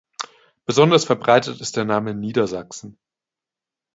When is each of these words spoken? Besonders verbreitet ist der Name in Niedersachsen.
Besonders 0.65 1.05
verbreitet 1.05 1.61
ist 1.61 1.77
der 1.77 1.85
Name 1.85 2.09
in 2.09 2.19
Niedersachsen. 2.21 2.97